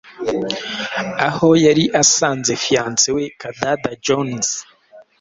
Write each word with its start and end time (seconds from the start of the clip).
aho 1.27 1.47
yari 1.65 1.83
asanze 2.01 2.51
fiancé 2.63 3.07
we 3.15 3.23
Kadada 3.41 3.91
Jons 4.05 4.49